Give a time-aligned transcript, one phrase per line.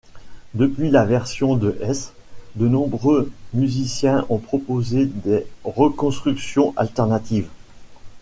[0.55, 2.13] Depuis la version de Hess,
[2.55, 7.49] de nombreux musiciens ont proposé des reconstructions alternatives.